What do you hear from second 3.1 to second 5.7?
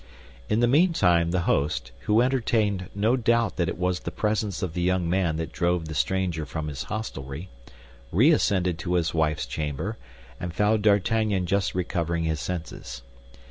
doubt that it was the presence of the young man that